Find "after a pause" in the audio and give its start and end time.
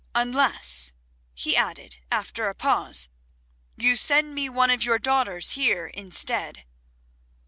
2.11-3.07